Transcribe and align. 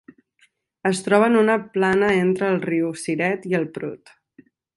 Es 0.89 1.01
troba 1.07 1.27
en 1.31 1.37
una 1.41 1.57
plana 1.75 2.09
entre 2.21 2.49
el 2.55 2.59
riu 2.65 2.89
Siret 3.03 3.47
i 3.53 3.55
el 3.61 3.69
Prut. 3.77 4.17